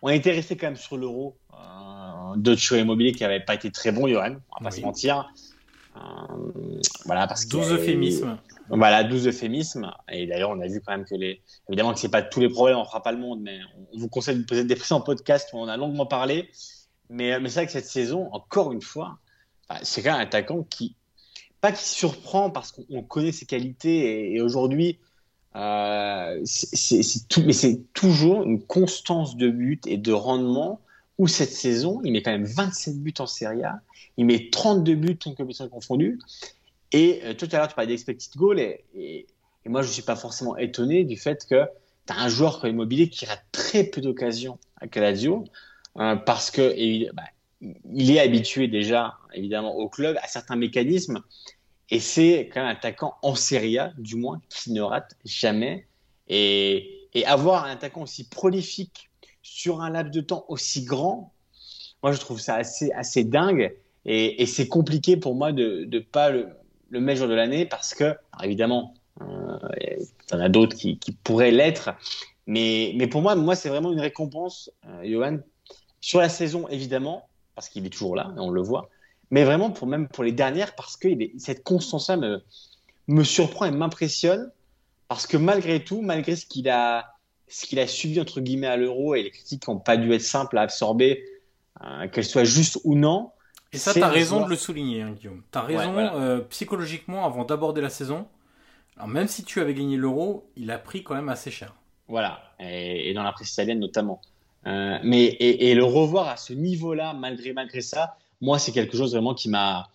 [0.02, 3.72] on était resté quand même sur l'euro euh, de Chio Immobilier qui avait pas été
[3.72, 4.82] très bon Johan on va pas Oui.
[4.82, 5.30] se mentir
[5.96, 6.00] Euh,
[7.06, 8.40] voilà parce que 12 euphémismes.
[8.70, 12.10] Voilà 12 euphémismes et d'ailleurs on a vu quand même que les évidemment que c'est
[12.10, 13.60] pas tous les problèmes on fera pas le monde mais
[13.94, 16.50] on vous conseille de poser des précédents podcasts où on a longuement parlé
[17.10, 19.20] mais, mais c'est vrai que cette saison encore une fois
[19.70, 20.96] bah, c'est quand même un attaquant qui,
[21.62, 25.00] pas qui surprend parce qu'on on connaît ses qualités et, aujourd'hui,
[25.56, 30.82] euh, c'est- tout, mais c'est toujours une constance de but et de rendement
[31.18, 33.80] où cette saison, il met quand même 27 buts en Serie A,
[34.18, 36.20] il met 32 buts en compétition confondue.
[36.94, 39.26] Et euh, tout à l'heure, tu parlais d'expected goal et,
[39.66, 41.66] moi, je ne suis pas forcément étonné du fait que
[42.06, 45.46] tu as un joueur comme Immobilier qui rate très peu d'occasions à Calazio
[45.98, 47.24] euh, parce que bah,
[47.62, 51.22] est habitué déjà, évidemment, au club, à certains mécanismes.
[51.90, 55.88] Et c'est quand même un attaquant en Serie A, du moins, qui ne rate jamais.
[56.28, 59.10] Et, avoir un attaquant aussi prolifique
[59.44, 61.32] sur un laps de temps aussi grand,
[62.02, 63.74] moi, je trouve ça assez, assez dingue.
[64.06, 66.50] Et, et c'est compliqué pour moi de ne pas le,
[66.90, 71.52] le mettre jour de l'année parce que, évidemment, il y en a d'autres qui, pourraient
[71.52, 71.92] l'être.
[72.48, 75.40] Mais, mais pour moi, moi c'est vraiment une récompense, euh, Johan,
[76.02, 78.90] sur la saison, évidemment, parce qu'il est toujours là, on le voit,
[79.32, 82.44] mais vraiment pour même pour les dernières, parce que cette constance-là me,
[83.08, 84.52] me surprend et m'impressionne,
[85.08, 87.14] parce que malgré tout, malgré ce qu'il a,
[87.48, 90.58] ce a subi entre guillemets à l'euro et les critiques n'ont pas dû être simples
[90.58, 91.24] à absorber,
[91.84, 93.32] euh, qu'elles soient justes ou non,
[93.74, 95.42] Et ça, t'as raison joueur- de le souligner, hein, Guillaume.
[95.52, 96.16] T'as raison, voilà.
[96.16, 98.28] euh, psychologiquement, avant d'aborder la saison.
[98.98, 101.74] Alors, même si tu avais gagné l'euro, il a pris quand même assez cher.
[102.08, 104.22] Voilà, et, et dans la presse italienne notamment.
[104.68, 108.96] Euh, mais et, et le revoir à ce niveau-là, malgré malgré ça, moi c'est quelque
[108.96, 109.90] chose vraiment qui m'a,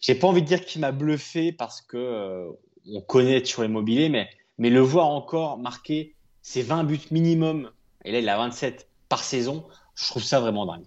[0.00, 2.50] j'ai pas envie de dire qui m'a bluffé parce que euh,
[2.90, 7.70] on connaît sur Immobilier, mais mais le voir encore marquer ses 20 buts minimum,
[8.04, 10.86] et là il a 27 par saison, je trouve ça vraiment dingue.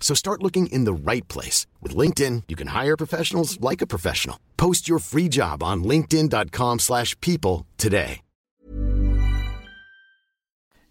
[0.00, 1.68] So start looking in the right place.
[1.80, 4.36] With LinkedIn, you can hire professionals like a professional.
[4.56, 8.22] Post your free job on linkedin.com/people today.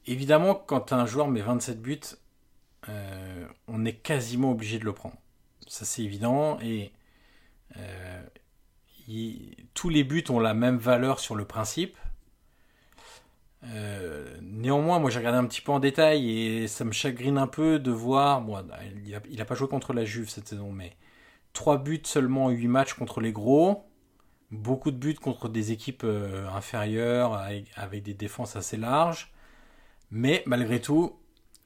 [0.10, 2.00] Évidemment, quand un joueur met 27 buts,
[2.88, 5.18] euh, on est quasiment obligé de le prendre.
[5.68, 6.60] Ça, c'est évident.
[6.62, 6.92] Et
[7.78, 8.24] euh,
[9.76, 11.96] tous les buts ont la même valeur sur le principe.
[13.66, 17.48] Euh, néanmoins, moi j'ai regardé un petit peu en détail et ça me chagrine un
[17.48, 18.44] peu de voir.
[19.06, 20.96] Il a, il a pas joué contre la Juve cette saison, mais
[21.54, 23.86] 3 buts seulement en 8 matchs contre les gros.
[24.52, 29.32] Beaucoup de buts contre des équipes euh, inférieures avec, des défenses assez larges.
[30.12, 31.20] Mais malgré tout,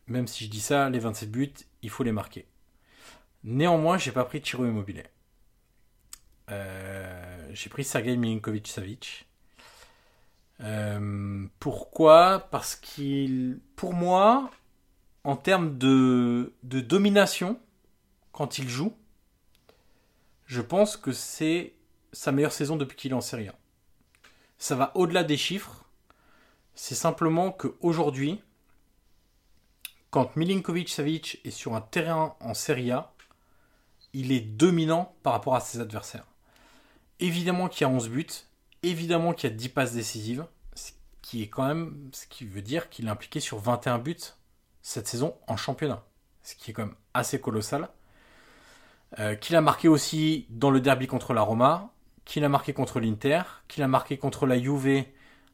[0.07, 2.47] même si je dis ça, les 27 buts, il faut les marquer.
[3.43, 5.05] Néanmoins, j'ai pas pris Chiro Immobilier.
[6.51, 9.25] Euh, j'ai pris Sergei Milinkovic-Savic.
[10.61, 12.47] Euh, pourquoi?
[12.51, 14.49] Parce qu'il, pour moi,
[15.23, 17.59] en termes de, de domination,
[18.31, 18.93] quand il joue,
[20.45, 21.73] je pense que c'est
[22.11, 23.55] sa meilleure saison depuis qu'il est en Serie A.
[24.57, 25.85] Ça va au-delà des chiffres.
[26.75, 28.41] C'est simplement qu'aujourd'hui,
[30.09, 33.13] quand Milinkovic Savic est sur un terrain en Serie A,
[34.13, 36.27] il est dominant par rapport à ses adversaires.
[37.19, 38.27] Évidemment qu'il y a 11 buts,
[38.83, 40.91] évidemment qu'il y a 10 passes décisives, ce
[41.21, 44.15] qui est quand même ce qui veut dire qu'il est impliqué sur 21 buts
[44.81, 46.03] cette saison en championnat,
[46.43, 47.89] ce qui est quand même assez colossal.
[49.19, 51.93] Euh, qu'il a marqué aussi dans le derby contre la Roma,
[52.25, 55.05] qu'il a marqué contre l'Inter, qu'il a marqué contre la Juve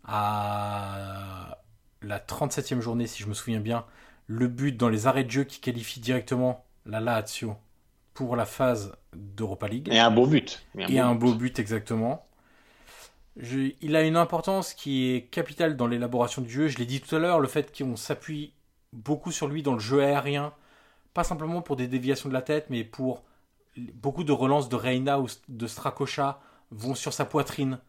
[0.06, 1.60] à
[2.02, 3.86] la 37e journée si je me souviens bien,
[4.28, 7.58] le but dans les arrêts de jeu qui qualifie directement la Lazio
[8.14, 9.90] pour la phase d'Europa League.
[9.92, 10.66] Et un beau but.
[10.78, 11.60] Et un, beau, but.
[11.60, 12.28] exactement.
[13.38, 16.68] Il a une importance qui est capitale dans l'élaboration du jeu.
[16.68, 18.54] Je l'ai dit tout à l'heure, le fait qu'on s'appuie
[18.94, 20.54] beaucoup sur lui dans le jeu aérien,
[21.14, 23.24] pas simplement pour des déviations de la tête, mais pour
[23.94, 27.80] beaucoup de relances de Reina ou de Strakosha vont sur sa poitrine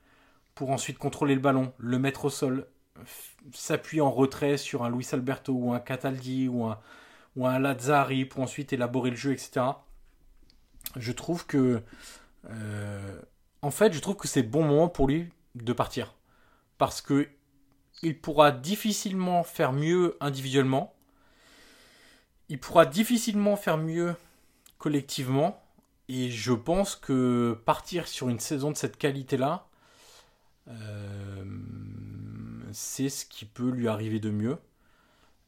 [0.54, 2.66] pour ensuite contrôler le ballon, le mettre au sol,
[3.52, 8.72] s'appuie en retrait sur un Luis Alberto ou un Cataldi ou un, Lazzari pour ensuite
[8.72, 9.62] élaborer le jeu, etc.
[10.96, 11.82] Je trouve que.
[12.48, 13.20] Euh,
[13.62, 16.14] en fait, je trouve que c'est bon moment pour lui de partir.
[16.78, 17.28] Parce que
[18.02, 20.94] il pourra difficilement faire mieux individuellement.
[22.48, 24.14] Il pourra difficilement faire mieux
[24.78, 25.62] collectivement.
[26.08, 29.66] Et je pense que partir sur une saison de cette qualité-là,
[30.68, 31.44] euh,
[32.72, 34.56] c'est ce qui peut lui arriver de mieux.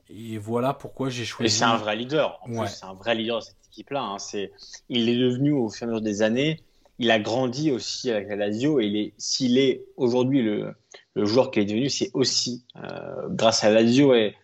[0.08, 1.56] Et voilà pourquoi j'ai choisi.
[1.56, 2.38] C'est un vrai leader.
[2.42, 4.02] En c'est un vrai leader de cette équipe-là.
[4.02, 4.18] Hein.
[4.18, 4.52] C'est,
[4.88, 6.60] il est devenu au fur et à mesure des années.
[7.02, 10.76] Il a grandi aussi avec la Lazio et il est, s'il est aujourd'hui le,
[11.16, 14.36] joueur qu'il est devenu, c'est aussi euh, grâce à la Lazio et,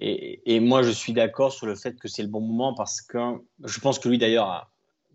[0.00, 3.18] et, moi je suis d'accord sur le fait que c'est le bon moment parce que
[3.64, 4.68] je pense que lui d'ailleurs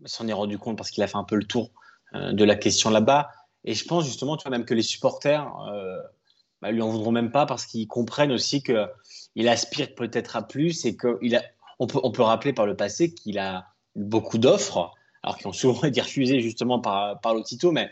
[0.06, 1.70] s'en est rendu compte parce qu'il a fait un peu le tour
[2.14, 3.30] euh, de la question là-bas.
[3.64, 6.00] Et je pense justement, tu vois, même que les supporters euh,
[6.62, 8.86] bah, lui en voudront même pas parce qu'ils comprennent aussi que
[9.34, 11.42] il aspire peut-être à plus et qu'il a,
[11.78, 15.52] on peut, on peut rappeler par le passé qu'il a beaucoup d'offres, alors qu'ils ont
[15.52, 17.90] souvent été refusés justement par, par Lotito, mais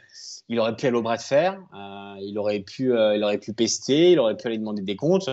[0.51, 3.39] il aurait pu aller au bras de fer, euh, il, aurait pu, euh, il aurait
[3.39, 5.31] pu pester, il aurait pu aller demander des comptes.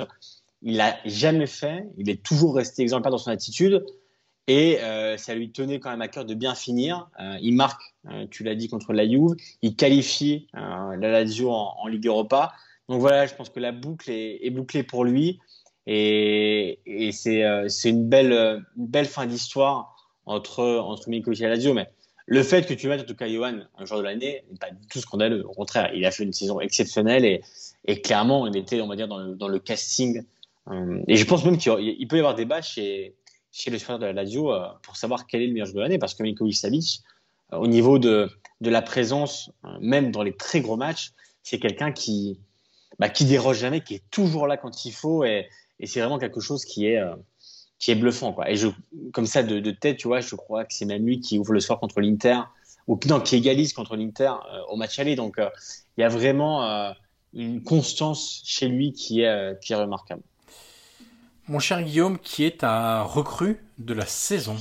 [0.61, 3.83] Il l'a jamais fait, il est toujours resté exemplaire dans son attitude.
[4.47, 7.09] Et euh, ça lui tenait quand même à cœur de bien finir.
[7.41, 7.81] Il marque,
[8.29, 9.35] tu l'as dit, contre la Juve.
[9.61, 12.53] Il qualifie la Lazio en, Ligue Europa.
[12.87, 15.39] Donc voilà, je pense que la boucle est, bouclée pour lui.
[15.85, 19.96] Et, et c'est une belle, une belle fin d'histoire
[20.27, 21.73] entre, entre et la Lazio.
[21.73, 21.89] Mais
[22.27, 24.69] le fait que tu mettes en tout cas Johan un joueur de l'année n'est pas
[24.69, 25.45] du tout scandaleux.
[25.47, 27.41] Au contraire, il a fait une saison exceptionnelle
[27.85, 30.23] et, clairement, il était, on va dire, dans le, le casting.
[31.07, 33.15] et je pense même qu'il peut y avoir des bâches chez
[33.57, 35.81] chez les supporters de la Lazio euh, pour savoir quel est le meilleur joueur de
[35.81, 37.01] l'année parce que Milinkovic Savic,
[37.53, 38.29] euh, au niveau de,
[38.61, 41.11] de la présence, euh, même dans les très gros matchs,
[41.41, 42.39] c'est quelqu'un qui,
[42.99, 45.47] bah, qui déroge jamais, qui est toujours là quand il faut et
[45.83, 46.99] c'est vraiment quelque chose qui est,
[47.79, 48.33] qui est bluffant.
[48.33, 48.49] Quoi.
[48.49, 48.67] Et je,
[49.13, 51.53] comme ça, de, de, tête, tu vois, je crois que c'est même lui qui ouvre
[51.53, 52.39] le soir contre l'Inter
[52.87, 54.31] ou non, qui égalise contre l'Inter
[54.69, 55.15] au match aller.
[55.15, 55.35] Donc
[55.97, 56.93] il y a vraiment
[57.33, 60.21] une constance chez lui qui est, qui est remarquable.
[61.49, 64.57] Mon cher Guillaume, qui est ta recrue de la saison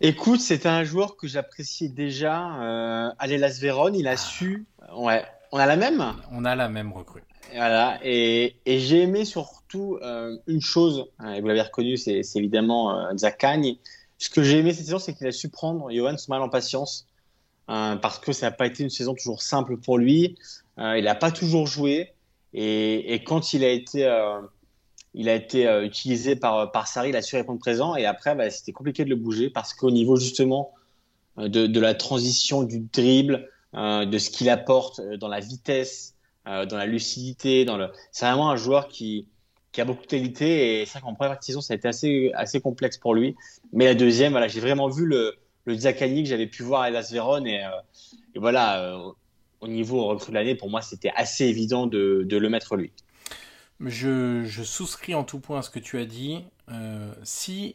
[0.00, 2.60] Écoute, c'est un joueur que j'appréciais déjà.
[2.60, 4.66] Euh, Las Vérone, il a su.
[4.94, 6.14] Ouais, on a la même?
[6.32, 7.24] On a la même recrue.
[7.54, 9.24] Voilà, et, et j'ai aimé
[9.68, 13.76] surtout euh, une chose, hein, et vous l'avez reconnu, c'est évidemment euh, Zakagne.
[14.18, 16.48] Ce que j'ai aimé cette saison, c'est qu'il a su prendre Johan son mal en
[16.48, 17.06] patience,
[17.68, 20.36] euh, parce que ça n'a pas été une saison toujours simple pour lui.
[20.78, 22.12] Euh, il n'a pas toujours joué,
[22.54, 24.08] et, quand il a été
[25.18, 27.96] il a été utilisé par, par Sarri, il a su répondre présent.
[27.96, 30.72] Et après, bah, c'était compliqué de le bouger parce qu'au niveau justement
[31.38, 37.64] de, la transition, du dribble, de ce qu'il apporte dans la vitesse, dans la lucidité,
[37.64, 37.90] le...
[38.12, 39.26] c'est vraiment un joueur qui,
[39.76, 40.80] qui a beaucoup de qualité.
[40.80, 43.36] Et c'est vrai qu'en première saison, ça a été assez, assez complexe pour lui.
[43.74, 46.88] Mais la deuxième, voilà, j'ai vraiment vu le, le Zakani que j'avais pu voir à
[46.88, 47.44] Las Véron.
[47.44, 47.62] Et,
[48.34, 48.98] et voilà,
[49.60, 52.90] au niveau recrue de l'année, pour moi, c'était assez évident de, de le mettre lui.
[53.80, 56.42] Je, je, souscris en tout point à ce que tu as dit.
[56.70, 57.74] Euh, si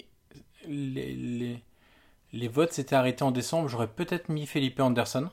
[0.68, 1.62] les, les,
[2.34, 5.30] les votes s'étaient arrêtés en décembre, j'aurais peut-être mis Felipe Anderson.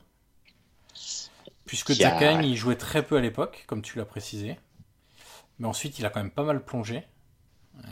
[1.65, 4.59] Puisque Zakagne, il jouait très peu à l'époque, comme tu l'as précisé.
[5.59, 7.03] Mais ensuite, il a quand même pas mal plongé.
[7.77, 7.89] Euh,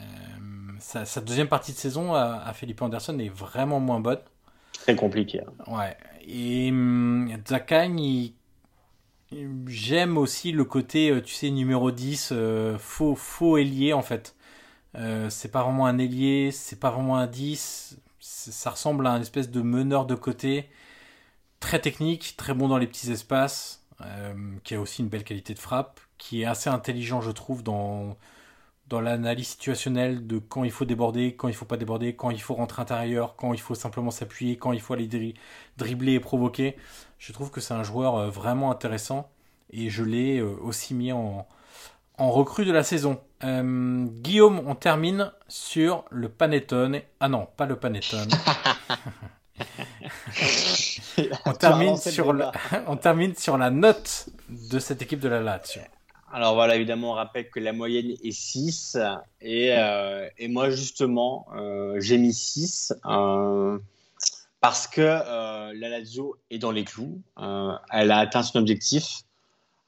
[0.80, 4.20] sa, sa, deuxième partie de saison à, à Felipe Anderson est vraiment moins bonne.
[4.72, 5.40] Très compliqué.
[5.40, 5.78] Hein.
[5.78, 5.96] Ouais.
[6.26, 8.34] Et hum, Zakagne, il
[9.66, 14.34] J'aime aussi le côté, euh, tu sais, numéro 10, euh, faux, faux ailier en fait.
[14.94, 17.98] Euh, c'est pas vraiment un ailier, c'est pas vraiment un 10.
[18.20, 20.70] Ça ressemble à un espèce de meneur de côté.
[21.60, 25.54] Très technique, très bon dans les petits espaces, euh, qui a aussi une belle qualité
[25.54, 28.16] de frappe, qui est assez intelligent, je trouve, dans,
[28.88, 32.40] dans l'analyse situationnelle de quand il faut déborder, quand il faut pas déborder, quand il
[32.40, 35.34] faut rentrer intérieur, quand il faut simplement s'appuyer, quand il faut aller
[35.76, 36.76] dribbler et provoquer.
[37.18, 39.28] Je trouve que c'est un joueur euh, vraiment intéressant
[39.70, 41.46] et je l'ai euh, aussi mis en,
[42.16, 43.20] en recrue de la saison.
[43.44, 47.00] Euh, Guillaume, on termine sur le Panettone.
[47.20, 48.30] Ah non, pas le Panettone.
[51.44, 52.52] on, termine sur la,
[52.86, 55.82] on termine sur la note de cette équipe de la Lazio.
[56.30, 58.98] Alors voilà, évidemment, on rappelle que la moyenne est 6.
[59.40, 63.78] Et, euh, et moi, justement, euh, j'ai mis 6 euh,
[64.60, 67.22] parce que la Lazio est dans les clous.
[67.38, 69.22] elle a atteint son objectif.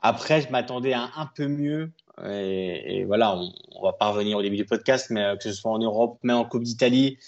[0.01, 1.93] Après, je m'attendais à un, peu mieux.
[2.25, 5.73] Et, voilà, on, on, va pas revenir au début du podcast, mais que ce soit
[5.73, 7.19] en Europe, même en Coupe d'Italie,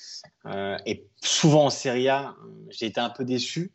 [0.86, 2.34] et souvent en Serie A,
[2.70, 3.72] j'ai été un peu déçu.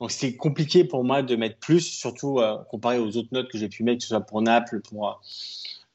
[0.00, 3.58] Donc c'est compliqué pour moi de mettre plus, surtout euh, comparé aux autres notes que
[3.58, 5.12] j'ai pu mettre, que ce soit pour Naples, pour, euh,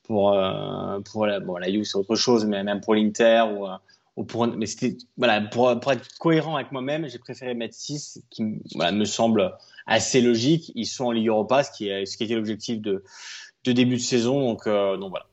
[0.03, 3.65] pour, euh, pour la, bon, la Juve, c'est autre chose, mais même pour l'Inter ou,
[4.17, 4.47] ou, pour.
[4.47, 9.05] Mais c'était, voilà, pour, pour, être cohérent avec moi-même, j'ai préféré mettre 6, qui me
[9.05, 10.73] semble assez logique.
[10.75, 13.05] Ils sont en Ligue Europa, ce qui, ce qui était l'objectif de,
[13.63, 14.49] de début de saison.
[14.49, 15.27] Donc, donc voilà.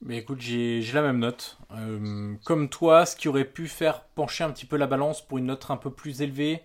[0.00, 1.58] Mais écoute, j'ai la même note.
[2.44, 5.46] comme toi, ce qui aurait pu faire pencher un petit peu la balance pour une
[5.46, 6.62] note un peu plus élevée,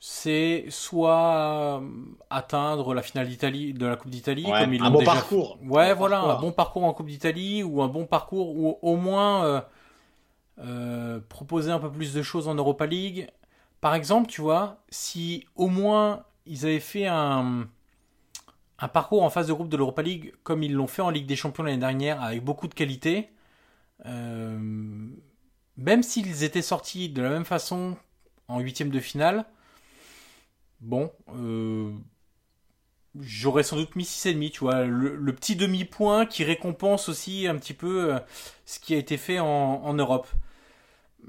[0.00, 1.88] c'est soit euh,
[2.30, 5.58] atteindre la finale d'Italie de la Coupe d'Italie comme ils un bon parcours.
[5.64, 9.44] ouais voilà un bon parcours en Coupe d'Italie ou un bon parcours ou au moins
[9.44, 9.60] euh,
[10.60, 13.28] euh, proposer un peu plus de choses en Europa League.
[13.80, 17.66] Par exemple tu vois si au moins ils avaient fait un
[18.80, 21.26] un parcours en phase de groupe de l'Europa League comme ils l'ont fait en Ligue
[21.26, 23.30] des Champions l'année dernière avec beaucoup de qualité
[24.04, 27.96] même s'ils étaient sortis de la même façon
[28.46, 29.44] en huitième de finale
[30.80, 31.92] bon, euh,
[33.20, 37.74] j'aurais sans doute mis 6,5, tu vois, le, petit demi-point qui récompense aussi un petit
[37.74, 38.18] peu euh,
[38.66, 40.28] ce qui a été fait en, Europe.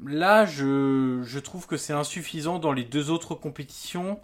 [0.06, 4.20] Là, je, trouve que c'est insuffisant dans les deux autres compétitions.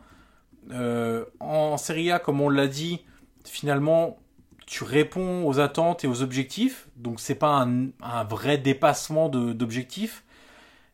[0.72, 3.06] Euh, en Serie A, comme on l'a dit,
[3.44, 4.20] finalement,
[4.66, 6.88] tu réponds aux attentes et aux objectifs.
[6.96, 10.25] Donc, c'est pas un, un, vrai dépassement d'objectifs.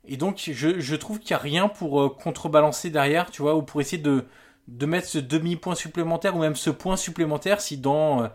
[0.08, 3.62] Et donc, je, trouve qu'il n'y a rien pour euh, contrebalancer derrière, tu vois, ou
[3.62, 4.26] pour essayer de,
[4.68, 8.28] de mettre ce demi-point supplémentaire, ou même ce point supplémentaire, si dans euh,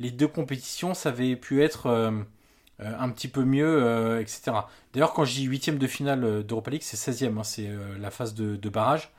[0.00, 2.10] les deux compétitions, ça avait pu être euh,
[2.78, 4.52] un petit peu mieux, etc.
[4.92, 7.70] D'ailleurs, quand je dis huitième de finale d'Europa League, c'est 16e, hein, c'est
[8.00, 9.10] la phase de, de barrage.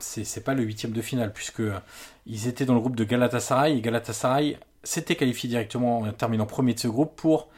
[0.00, 1.62] c'est pas le huitième de finale, puisque
[2.26, 6.74] ils étaient dans le groupe de Galatasaray, et Galatasaray s'était qualifié directement en terminant premier
[6.74, 7.48] de ce groupe pour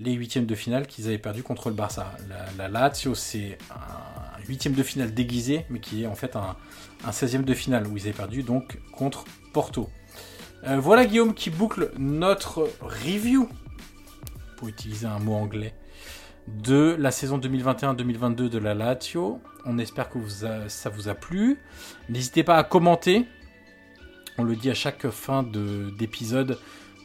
[0.00, 2.12] les huitièmes de finale qu'ils avaient perdu contre le Barça.
[2.56, 6.56] La, Lazio, c'est un huitième de finale déguisé, mais qui est en fait un,
[7.04, 9.90] un 16e de finale où ils avaient perdu donc contre Porto.
[10.66, 13.48] Euh, voilà Guillaume qui boucle notre review,
[14.56, 15.74] pour utiliser un mot anglais,
[16.48, 19.40] de la saison 2021-2022 de la Lazio.
[19.66, 20.18] On espère que
[20.68, 21.58] ça vous a plu.
[22.08, 23.26] N'hésitez pas à commenter.
[24.38, 26.58] On le dit à chaque fin d'épisode.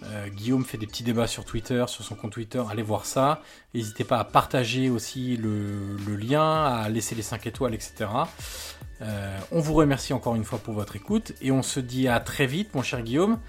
[0.04, 3.42] Euh, Guillaume fait des petits débats sur Twitter, sur son compte Twitter, allez voir ça.
[3.74, 8.10] N'hésitez pas à partager aussi le, lien, à laisser les 5 étoiles, etc.
[9.02, 12.20] Euh, on vous remercie encore une fois pour votre écoute et on se dit à
[12.20, 13.40] très vite, mon cher Guillaume.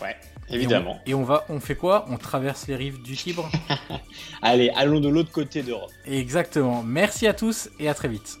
[0.00, 0.16] Ouais,
[0.50, 1.00] évidemment.
[1.06, 2.06] Et on, va, on fait quoi?
[2.08, 3.50] On traverse les rives du Tibre
[4.42, 5.90] Allez, allons de l'autre côté d'Europe.
[6.06, 6.82] Exactement.
[6.82, 8.40] Merci à tous et à très vite.